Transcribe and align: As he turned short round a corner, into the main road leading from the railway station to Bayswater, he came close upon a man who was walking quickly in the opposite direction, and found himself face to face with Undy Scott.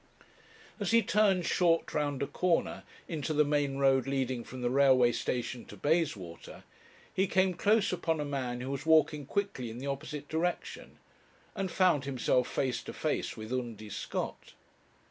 As 0.79 0.89
he 0.89 1.03
turned 1.03 1.45
short 1.45 1.93
round 1.93 2.23
a 2.23 2.25
corner, 2.25 2.81
into 3.07 3.35
the 3.35 3.43
main 3.45 3.77
road 3.77 4.07
leading 4.07 4.43
from 4.43 4.61
the 4.63 4.69
railway 4.71 5.11
station 5.11 5.63
to 5.65 5.77
Bayswater, 5.77 6.63
he 7.13 7.27
came 7.27 7.53
close 7.53 7.93
upon 7.93 8.19
a 8.19 8.25
man 8.25 8.61
who 8.61 8.71
was 8.71 8.83
walking 8.83 9.27
quickly 9.27 9.69
in 9.69 9.77
the 9.77 9.85
opposite 9.85 10.27
direction, 10.27 10.97
and 11.55 11.69
found 11.69 12.05
himself 12.05 12.47
face 12.47 12.81
to 12.81 12.93
face 12.93 13.37
with 13.37 13.53
Undy 13.53 13.91
Scott. 13.91 14.53